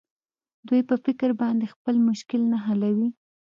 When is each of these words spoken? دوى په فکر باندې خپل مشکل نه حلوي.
دوى 0.67 0.81
په 0.89 0.95
فکر 1.05 1.29
باندې 1.41 1.65
خپل 1.73 1.95
مشکل 2.09 2.41
نه 2.51 2.57
حلوي. 2.65 3.09